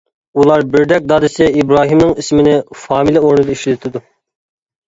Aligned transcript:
ئۇلار 0.43 0.63
بىردەك 0.75 1.03
دادىسى 1.11 1.49
ئىبراھىمنىڭ 1.63 2.13
ئىسمىنى 2.23 2.57
فامىلە 2.87 3.23
ئورنىدا 3.29 3.59
ئىشلىتىدۇ. 3.59 4.03